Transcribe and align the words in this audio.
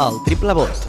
El 0.00 0.14
triple 0.24 0.54
vot. 0.56 0.86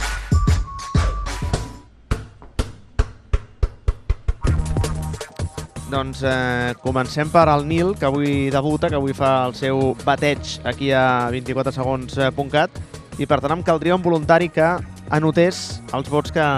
Doncs 5.92 6.22
eh, 6.24 6.72
comencem 6.80 7.28
per 7.28 7.42
al 7.52 7.66
Nil, 7.68 7.92
que 8.00 8.08
avui 8.08 8.48
debuta, 8.48 8.88
que 8.88 8.96
avui 8.96 9.12
fa 9.12 9.34
el 9.50 9.52
seu 9.58 9.92
bateig 10.06 10.54
aquí 10.64 10.88
a 10.96 11.28
24segons.cat 11.34 12.80
i 13.20 13.28
per 13.28 13.42
tant 13.44 13.58
em 13.58 13.66
caldria 13.66 14.00
un 14.00 14.00
voluntari 14.00 14.48
que 14.48 14.72
anotés 15.12 15.82
els 15.92 16.08
vots 16.08 16.32
que 16.32 16.48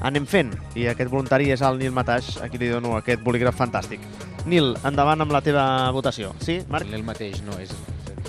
anem 0.00 0.24
fent 0.24 0.56
i 0.72 0.88
aquest 0.88 1.12
voluntari 1.12 1.52
és 1.52 1.60
el 1.60 1.76
Nil 1.76 1.92
Mataix, 1.92 2.38
a 2.40 2.48
qui 2.48 2.56
li 2.56 2.72
dono 2.72 2.96
aquest 2.96 3.20
bolígraf 3.20 3.60
fantàstic. 3.60 4.00
Nil, 4.48 4.72
endavant 4.88 5.20
amb 5.20 5.36
la 5.36 5.44
teva 5.44 5.66
votació. 5.92 6.32
Sí, 6.40 6.62
Marc? 6.72 6.88
El 6.88 6.96
Nil 6.96 7.10
mateix, 7.12 7.44
no. 7.44 7.60
És... 7.60 7.76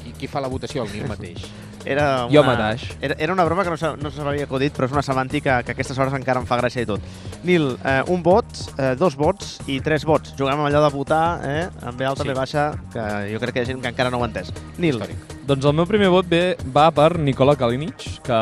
Qui, 0.01 0.11
qui 0.19 0.27
fa 0.27 0.43
la 0.43 0.51
votació? 0.51 0.83
El 0.83 0.97
Nil 0.97 1.07
mateix. 1.07 1.47
Era 1.85 2.25
una, 2.25 2.31
Jo 2.31 2.43
mateix. 2.47 2.85
Era, 3.01 3.15
era 3.19 3.33
una 3.33 3.43
broma 3.43 3.63
que 3.63 3.69
no 3.73 3.77
se, 3.77 3.89
no 3.99 4.11
se 4.11 4.23
m'havia 4.23 4.45
acudit, 4.47 4.73
però 4.75 4.87
és 4.87 4.93
una 4.95 5.03
semàntica 5.03 5.57
que 5.63 5.73
a 5.73 5.75
aquestes 5.75 5.97
hores 5.99 6.13
encara 6.15 6.39
em 6.39 6.47
fa 6.47 6.57
gràcia 6.61 6.83
i 6.85 6.87
tot. 6.87 7.01
Nil, 7.43 7.73
eh, 7.83 8.01
un 8.07 8.23
vot, 8.23 8.47
eh, 8.77 8.93
dos 8.99 9.17
vots 9.19 9.57
i 9.67 9.79
tres 9.83 10.05
vots. 10.07 10.33
Juguem 10.39 10.59
amb 10.61 10.69
allò 10.69 10.83
de 10.85 10.93
votar, 10.95 11.25
eh, 11.43 11.67
amb 11.83 11.99
B 11.99 12.05
alta, 12.07 12.23
Sí. 12.23 12.29
B 12.29 12.33
baixa, 12.37 12.71
que 12.93 13.33
jo 13.33 13.39
crec 13.39 13.53
que 13.53 13.59
hi 13.59 13.63
ha 13.63 13.71
gent 13.73 13.81
que 13.81 13.89
encara 13.91 14.09
no 14.09 14.19
ho 14.19 14.23
ha 14.23 14.29
entès. 14.29 14.53
Nil, 14.77 14.95
Històric. 15.01 15.35
Doncs 15.45 15.65
el 15.65 15.73
meu 15.73 15.85
primer 15.85 16.07
vot 16.09 16.25
ve, 16.29 16.55
va 16.73 16.89
per 16.91 17.17
Nikola 17.19 17.55
Kalinic, 17.55 18.21
que 18.23 18.39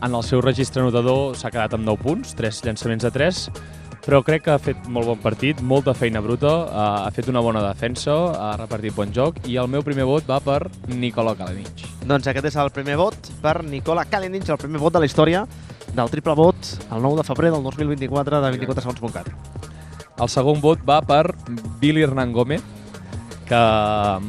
en 0.00 0.14
el 0.14 0.22
seu 0.22 0.40
registre 0.40 0.82
anotador 0.82 1.34
s'ha 1.36 1.50
quedat 1.50 1.74
amb 1.74 1.84
9 1.84 1.98
punts, 2.02 2.34
3 2.38 2.62
llançaments 2.62 3.02
de 3.02 3.10
3, 3.10 3.50
però 4.04 4.22
crec 4.24 4.44
que 4.46 4.52
ha 4.54 4.58
fet 4.62 4.86
molt 4.88 5.08
bon 5.10 5.18
partit, 5.22 5.60
molta 5.60 5.94
feina 5.94 6.22
bruta, 6.24 6.52
eh, 6.66 6.84
ha 7.06 7.10
fet 7.14 7.28
una 7.28 7.42
bona 7.44 7.62
defensa, 7.64 8.14
ha 8.32 8.52
repartit 8.56 8.94
bon 8.96 9.12
joc, 9.14 9.40
i 9.46 9.58
el 9.60 9.68
meu 9.68 9.84
primer 9.86 10.06
vot 10.08 10.26
va 10.28 10.40
per 10.40 10.70
Nikola 10.88 11.34
Kalinic. 11.38 11.86
doncs 12.08 12.26
aquest 12.26 12.46
és 12.48 12.56
el 12.56 12.70
primer 12.70 12.96
vot 12.96 13.32
per 13.42 13.62
Nicola 13.64 14.04
Kalinic, 14.04 14.48
el 14.48 14.56
primer 14.56 14.80
vot 14.80 14.92
de 14.92 15.00
la 15.00 15.06
història 15.06 15.46
del 15.94 16.10
triple 16.10 16.34
vot 16.34 16.56
el 16.92 17.02
9 17.02 17.16
de 17.16 17.24
febrer 17.24 17.50
del 17.52 17.62
2024 17.62 18.40
de 18.40 18.52
24segons.cat. 18.58 19.30
El 20.18 20.28
segon 20.28 20.60
vot 20.60 20.80
va 20.82 20.98
per 21.06 21.34
Billy 21.80 22.02
Hernán 22.02 22.32
Gómez, 22.32 22.62
que 23.48 23.60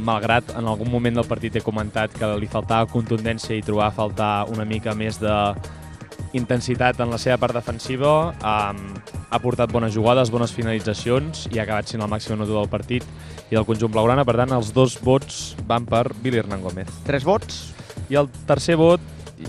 malgrat 0.06 0.54
en 0.56 0.68
algun 0.70 0.90
moment 0.92 1.20
del 1.20 1.28
partit 1.28 1.58
he 1.58 1.64
comentat 1.66 2.14
que 2.16 2.30
li 2.40 2.48
faltava 2.48 2.88
contundència 2.88 3.58
i 3.58 3.66
trobar 3.66 3.90
a 3.90 3.96
faltar 3.96 4.34
una 4.54 4.66
mica 4.66 4.94
més 4.96 5.20
de 5.20 5.36
intensitat 6.38 7.02
en 7.02 7.12
la 7.12 7.18
seva 7.18 7.40
part 7.42 7.58
defensiva, 7.58 8.14
um, 8.40 8.86
ha 9.30 9.40
portat 9.40 9.72
bones 9.72 9.94
jugades, 9.94 10.32
bones 10.34 10.54
finalitzacions 10.56 11.48
i 11.54 11.60
ha 11.60 11.64
acabat 11.68 11.90
sent 11.92 12.02
el 12.02 12.10
màxim 12.10 12.34
anotador 12.36 12.64
del 12.64 12.72
partit 12.72 13.06
i 13.50 13.56
del 13.56 13.66
conjunt 13.68 13.92
blaugrana. 13.94 14.26
Per 14.26 14.36
tant, 14.40 14.54
els 14.58 14.74
dos 14.74 14.98
vots 15.06 15.56
van 15.70 15.86
per 15.90 16.08
Billy 16.24 16.42
Hernán 16.42 16.64
Gómez. 16.66 16.90
Tres 17.06 17.26
vots, 17.28 17.74
I 18.10 18.18
el 18.18 18.30
tercer 18.50 18.76
vot 18.80 19.02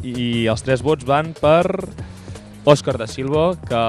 i 0.04 0.46
els 0.52 0.62
tres 0.62 0.82
vots 0.84 1.06
van 1.08 1.32
per 1.32 1.64
Òscar 2.68 2.98
da 3.00 3.06
Silva, 3.08 3.54
que 3.64 3.80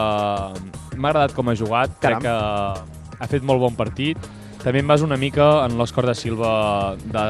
m'ha 0.95 1.09
agradat 1.11 1.35
com 1.35 1.49
ha 1.51 1.55
jugat, 1.59 1.97
Caram. 1.99 2.21
crec 2.21 2.23
que 2.23 3.19
ha 3.19 3.27
fet 3.27 3.43
molt 3.43 3.59
bon 3.59 3.75
partit. 3.75 4.17
També 4.61 4.79
em 4.79 4.87
vas 4.87 5.01
una 5.01 5.17
mica 5.17 5.65
en 5.65 5.75
l'Òscar 5.75 6.05
da 6.05 6.13
Silva 6.15 6.95
de 7.03 7.25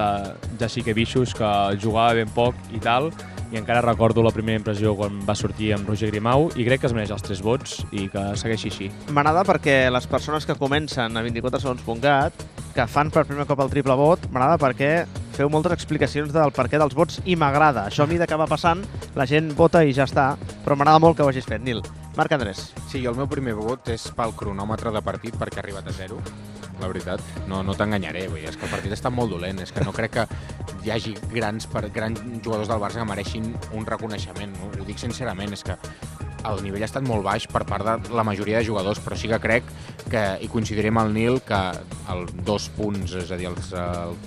Jessica 0.59 0.93
Bichos, 0.93 1.33
que 1.33 1.51
jugava 1.81 2.13
ben 2.19 2.29
poc 2.35 2.55
i 2.75 2.79
tal, 2.83 3.09
i 3.52 3.59
encara 3.59 3.81
recordo 3.83 4.23
la 4.23 4.31
primera 4.31 4.59
impressió 4.59 4.94
quan 4.95 5.19
va 5.27 5.35
sortir 5.35 5.73
amb 5.75 5.89
Roger 5.89 6.09
Grimau, 6.11 6.49
i 6.55 6.66
crec 6.67 6.81
que 6.81 6.89
es 6.89 6.95
mereix 6.95 7.11
els 7.11 7.25
tres 7.25 7.41
vots 7.44 7.81
i 7.91 8.07
que 8.11 8.23
segueixi 8.39 8.71
així. 8.71 8.89
M'agrada 9.11 9.44
perquè 9.47 9.75
les 9.91 10.07
persones 10.07 10.47
que 10.47 10.55
comencen 10.55 11.17
a 11.17 11.23
24segons.cat, 11.25 12.45
que 12.72 12.88
fan 12.88 13.11
per 13.11 13.25
primer 13.27 13.45
cop 13.49 13.59
el 13.59 13.73
triple 13.73 13.97
vot, 13.99 14.29
m'agrada 14.31 14.59
perquè 14.61 14.91
feu 15.35 15.49
moltes 15.52 15.75
explicacions 15.75 16.31
del 16.35 16.53
per 16.55 16.67
què 16.72 16.79
dels 16.79 16.95
vots 16.95 17.19
i 17.25 17.35
m'agrada. 17.35 17.88
Això 17.89 18.05
a 18.05 18.09
mi 18.09 18.19
que 18.22 18.39
va 18.39 18.47
passant, 18.47 18.85
la 19.16 19.27
gent 19.27 19.52
vota 19.57 19.83
i 19.83 19.91
ja 19.94 20.07
està, 20.07 20.35
però 20.63 20.77
m'agrada 20.77 21.03
molt 21.03 21.17
que 21.17 21.25
ho 21.25 21.31
hagis 21.31 21.47
fet, 21.47 21.61
Nil. 21.63 21.83
Marc 22.16 22.31
Andrés. 22.35 22.72
Sí, 22.88 23.02
jo 23.03 23.11
el 23.11 23.19
meu 23.19 23.27
primer 23.31 23.55
vot 23.55 23.88
és 23.91 24.09
pel 24.16 24.35
cronòmetre 24.35 24.91
de 24.91 25.03
partit 25.03 25.35
perquè 25.39 25.59
ha 25.59 25.63
arribat 25.66 25.88
a 25.88 25.95
zero, 25.95 26.19
la 26.81 26.90
veritat. 26.92 27.24
No, 27.50 27.62
no 27.66 27.75
t'enganyaré, 27.78 28.28
vull 28.31 28.42
dir, 28.42 28.50
és 28.52 28.58
que 28.58 28.68
el 28.68 28.74
partit 28.74 28.96
està 28.96 29.12
molt 29.14 29.34
dolent, 29.34 29.62
és 29.64 29.72
que 29.74 29.86
no 29.86 29.94
crec 29.96 30.18
que 30.18 30.25
hi 30.86 30.94
hagi 30.94 31.16
grans, 31.34 31.68
per, 31.72 31.86
grans 31.94 32.22
jugadors 32.42 32.69
del 32.72 32.81
Barça 32.81 33.02
que 33.02 33.08
mereixin 33.09 33.52
un 33.78 33.88
reconeixement, 33.88 34.58
no? 34.58 34.72
ho 34.74 34.88
dic 34.88 35.02
sincerament, 35.02 35.53
és 35.53 35.64
que 35.68 35.78
el 36.50 36.64
nivell 36.66 36.81
ha 36.81 36.90
estat 36.90 37.06
molt 37.06 37.25
baix 37.25 37.46
per 37.52 37.64
part 37.69 37.86
de 37.86 38.16
la 38.18 38.25
majoria 38.25 38.59
de 38.59 38.66
jugadors, 38.66 39.02
però 39.03 39.18
sí 39.18 39.30
que 39.30 39.40
crec 39.42 39.68
que, 40.09 40.24
i 40.42 40.50
coincidirem 40.52 40.97
amb 40.97 41.12
el 41.12 41.14
Nil, 41.18 41.42
que 41.46 41.59
el 42.14 42.25
dos 42.47 42.69
punts, 42.78 43.13
és 43.22 43.31
a 43.31 43.38
dir, 43.38 43.52
els, 43.52 43.72
el, 43.78 44.18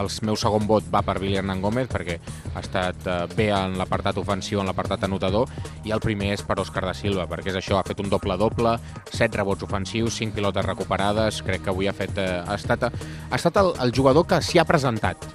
el 0.00 0.10
meu 0.26 0.36
segon 0.38 0.66
vot 0.68 0.86
va 0.92 1.02
per 1.06 1.18
Billy 1.22 1.38
Hernán 1.40 1.62
Gómez 1.64 1.88
perquè 1.90 2.18
ha 2.54 2.62
estat 2.62 3.06
eh, 3.06 3.18
bé 3.34 3.48
en 3.54 3.76
l'apartat 3.80 4.18
ofensiu, 4.20 4.60
en 4.62 4.68
l'apartat 4.68 5.04
anotador 5.08 5.50
i 5.84 5.94
el 5.94 6.02
primer 6.04 6.32
és 6.36 6.44
per 6.46 6.58
Òscar 6.62 6.84
da 6.86 6.94
Silva 6.96 7.28
perquè 7.30 7.52
és 7.52 7.60
això, 7.60 7.78
ha 7.78 7.86
fet 7.86 8.00
un 8.04 8.10
doble-doble 8.12 8.76
7 9.10 9.40
rebots 9.40 9.66
ofensius, 9.68 10.18
5 10.20 10.36
pilotes 10.38 10.66
recuperades 10.66 11.42
crec 11.46 11.66
que 11.66 11.74
avui 11.74 11.90
ha 11.90 11.96
fet 11.96 12.18
eh, 12.22 12.30
ha 12.44 12.56
estat, 12.58 12.88
ha 12.88 13.36
estat 13.36 13.62
el, 13.62 13.74
el 13.84 13.94
jugador 13.94 14.26
que 14.28 14.40
s'hi 14.42 14.60
ha 14.60 14.66
presentat. 14.68 15.28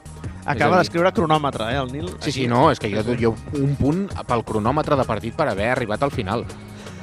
Acaba 0.45 0.81
d'escriure 0.81 1.13
cronòmetre, 1.15 1.69
eh, 1.71 1.79
el 1.79 1.91
Nil? 1.93 2.09
Sí, 2.19 2.33
sí, 2.35 2.47
no, 2.51 2.65
és 2.71 2.81
que 2.81 2.91
jo, 2.91 3.03
jo 3.19 3.33
un 3.59 3.77
punt 3.79 4.05
pel 4.27 4.43
cronòmetre 4.43 4.99
de 4.99 5.07
partit 5.07 5.35
per 5.37 5.47
haver 5.51 5.69
arribat 5.71 6.03
al 6.03 6.11
final 6.11 6.43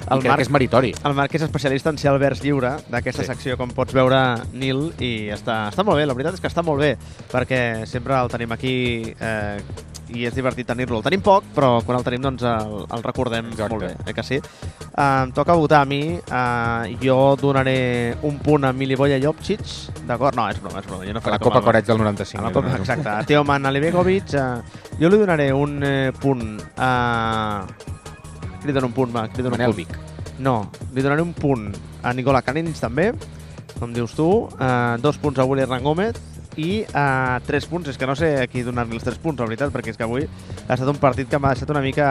El 0.09 0.19
I 0.19 0.21
crec 0.21 0.31
Marc- 0.31 0.37
que 0.37 0.43
és 0.43 0.51
meritori 0.51 0.95
El 1.05 1.15
Marc 1.15 1.35
és 1.35 1.43
especialista 1.43 1.91
en 1.91 1.99
ser 1.99 2.11
el 2.13 2.19
vers 2.19 2.41
lliure 2.43 2.77
d'aquesta 2.89 3.23
Sí. 3.23 3.27
secció, 3.29 3.57
com 3.57 3.71
pots 3.71 3.93
veure, 3.93 4.21
Nil, 4.53 4.93
i 4.99 5.29
està, 5.31 5.69
està 5.71 5.85
molt 5.85 5.99
bé, 6.01 6.07
la 6.07 6.15
veritat 6.15 6.35
és 6.35 6.41
que 6.41 6.49
està 6.49 6.63
molt 6.65 6.81
bé, 6.81 6.97
perquè 7.31 7.87
sempre 7.87 8.15
el 8.19 8.29
tenim 8.29 8.51
aquí 8.53 9.15
eh, 9.21 9.61
i 10.11 10.25
és 10.27 10.35
divertit 10.35 10.67
tenir-lo. 10.67 10.97
El 10.99 11.05
tenim 11.05 11.21
poc, 11.23 11.45
però 11.55 11.85
quan 11.87 11.99
el 11.99 12.03
tenim 12.05 12.23
doncs 12.25 12.43
el, 12.43 12.73
el 12.97 13.03
recordem 13.05 13.47
Exacte. 13.53 13.69
molt 13.71 13.85
bé, 13.85 14.11
eh 14.11 14.15
que 14.15 14.23
sí? 14.25 14.41
Eh, 14.41 15.23
em 15.23 15.31
toca 15.33 15.55
votar 15.55 15.83
a 15.83 15.85
mi, 15.85 16.19
eh, 16.19 16.97
jo 17.01 17.37
donaré 17.41 18.17
un 18.23 18.39
punt 18.41 18.65
a 18.65 18.73
Milivoja 18.73 19.21
Jopcic, 19.23 19.61
d'acord? 20.09 20.35
No, 20.35 20.49
és 20.51 20.59
broma, 20.61 20.81
és 20.81 20.87
broma, 20.87 21.05
jo 21.07 21.13
no 21.13 21.19
a 21.19 21.23
faré 21.23 21.37
la 21.37 21.39
com 21.39 21.53
Copa 21.53 21.63
Coreig 21.63 21.85
del 21.87 21.99
95 21.99 22.43
a 22.43 22.49
la 22.49 22.53
Copa, 22.53 22.75
exacte. 22.77 23.09
A 23.09 23.23
Teoman 23.23 23.67
Alibegovic, 23.67 24.35
eh, 24.35 24.63
jo 24.99 25.09
li 25.09 25.19
donaré 25.19 25.53
un 25.53 25.81
eh, 25.85 26.13
punt 26.19 26.59
a... 26.77 27.65
Li 28.65 28.73
dono 28.77 28.91
un 28.91 28.97
punt, 28.97 29.13
va, 29.15 29.27
li 29.27 29.43
dono 29.43 29.57
Manel 29.57 29.73
un 29.73 29.77
punt. 29.83 29.87
Vic 29.87 30.11
No, 30.41 30.71
li 30.97 31.03
donaré 31.05 31.21
un 31.21 31.35
punt 31.37 31.69
a 32.03 32.15
Nicola 32.17 32.41
Kalinic 32.41 32.79
també, 32.81 33.11
com 33.77 33.93
dius 33.93 34.15
tu, 34.17 34.27
uh, 34.49 34.97
dos 35.01 35.19
punts 35.21 35.39
a 35.39 35.45
Willy 35.45 35.67
Hernán 35.67 35.85
Gómez 35.85 36.17
i 36.57 36.81
uh, 36.89 37.37
tres 37.45 37.67
punts, 37.69 37.91
és 37.93 37.99
que 38.01 38.09
no 38.09 38.17
sé 38.17 38.31
a 38.41 38.47
qui 38.49 38.65
donar-li 38.65 38.97
els 38.97 39.05
tres 39.05 39.21
punts, 39.21 39.39
la 39.41 39.49
veritat, 39.51 39.73
perquè 39.73 39.93
és 39.93 40.01
que 40.01 40.07
avui 40.09 40.25
ha 40.25 40.73
estat 40.73 40.89
un 40.89 40.97
partit 41.01 41.29
que 41.29 41.39
m'ha 41.39 41.53
deixat 41.53 41.71
una 41.77 41.83
mica, 41.85 42.09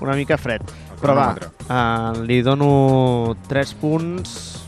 una 0.00 0.16
mica 0.16 0.40
fred. 0.40 0.64
el 0.64 1.02
Però 1.02 1.14
va, 1.14 1.28
uh, 1.68 2.24
li 2.24 2.40
dono 2.42 3.36
tres 3.48 3.76
punts... 3.76 4.64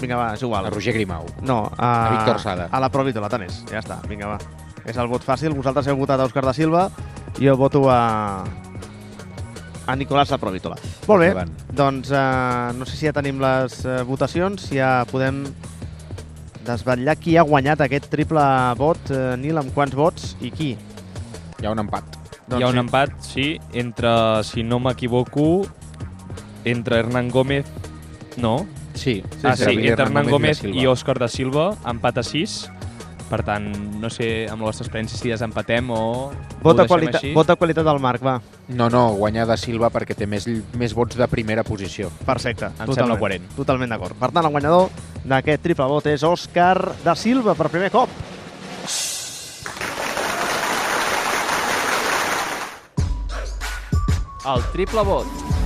Vinga, 0.00 0.16
va, 0.16 0.30
és 0.32 0.40
igual. 0.46 0.64
a 0.64 0.70
Roger 0.72 0.94
Grimau 0.94 1.26
No, 1.44 1.66
a, 1.76 1.88
A 2.06 2.12
Víctor 2.14 2.38
Sada. 2.40 2.70
A 2.72 2.78
la 2.80 2.88
Provito, 2.88 3.20
la 3.20 3.28
tenis. 3.28 3.64
Ja 3.68 3.82
està, 3.82 3.98
vinga, 4.08 4.30
va. 4.30 4.38
És 4.88 4.96
el 4.96 5.10
vot 5.10 5.26
fàcil. 5.26 5.52
Vosaltres 5.52 5.90
heu 5.90 5.98
votat 5.98 6.22
a 6.22 6.24
Òscar 6.24 6.46
da 6.46 6.54
Silva. 6.56 6.86
Jo 7.36 7.52
voto 7.60 7.82
a 7.92 8.46
a 9.90 9.96
Nicolás 9.98 10.30
Aprovítola. 10.32 10.78
Molt 11.08 11.20
bé, 11.24 11.32
Endavant. 11.32 11.52
doncs 11.74 12.12
eh, 12.14 12.72
no 12.78 12.86
sé 12.86 12.96
si 12.96 13.08
ja 13.08 13.12
tenim 13.16 13.40
les 13.42 13.80
eh, 13.84 14.00
votacions, 14.06 14.68
si 14.70 14.78
ja 14.78 15.00
podem 15.10 15.42
desvetllar 16.66 17.16
qui 17.18 17.36
ha 17.40 17.44
guanyat 17.46 17.82
aquest 17.86 18.10
triple 18.12 18.44
vot, 18.78 19.10
eh, 19.10 19.34
Nil, 19.40 19.58
amb 19.58 19.74
quants 19.74 19.96
vots 19.96 20.34
i 20.40 20.50
qui. 20.54 20.72
hi 21.60 21.66
ha 21.66 21.72
un 21.74 21.82
empat 21.82 22.16
Hi 22.50 22.64
ha 22.64 22.66
un 22.66 22.74
sí. 22.74 22.80
empat, 22.80 23.10
sí, 23.22 23.44
entre, 23.78 24.10
si 24.42 24.64
no 24.66 24.80
m'equivoco, 24.82 25.66
entre 26.64 26.98
Hernán 26.98 27.30
Gómez... 27.30 27.66
No? 28.36 28.66
sí, 28.94 29.22
ah, 29.44 29.54
sí, 29.56 29.66
Billy 29.66 29.88
entre 29.88 30.06
Hernán 30.06 30.28
Gómez 30.30 30.64
i 30.64 30.86
Òscar 30.86 31.18
da 31.18 31.28
Silva, 31.28 31.76
empat 31.86 32.18
a 32.18 32.24
6. 32.26 32.56
Per 33.30 33.38
tant, 33.46 33.66
no 34.02 34.08
sé, 34.10 34.48
amb 34.50 34.64
la 34.64 34.72
vostra 34.72 34.82
experiència 34.88 35.18
si 35.18 35.30
desempatem 35.30 35.92
o... 35.94 36.00
Vota, 36.64 36.82
qualitat, 36.90 37.20
així. 37.20 37.30
vota 37.36 37.54
qualitat 37.54 37.86
del 37.86 38.00
Marc, 38.02 38.24
va. 38.26 38.40
No, 38.74 38.88
no, 38.90 39.04
guanya 39.20 39.44
de 39.46 39.54
Silva 39.60 39.92
perquè 39.94 40.16
té 40.18 40.26
més, 40.26 40.48
més 40.74 40.94
vots 40.98 41.14
de 41.18 41.28
primera 41.30 41.62
posició. 41.66 42.10
Perfecte. 42.26 42.72
Em 42.74 42.90
sembla 42.90 43.20
coherent. 43.20 43.46
Totalment 43.54 43.94
d'acord. 43.94 44.18
Per 44.18 44.32
tant, 44.34 44.50
el 44.50 44.56
guanyador 44.56 44.90
d'aquest 45.30 45.62
triple 45.62 45.86
vot 45.94 46.10
és 46.10 46.26
Òscar 46.26 46.74
da 47.04 47.14
Silva 47.14 47.54
per 47.54 47.70
primer 47.70 47.92
cop. 47.94 48.10
El 54.50 54.62
triple 54.72 55.06
vot. 55.06 55.59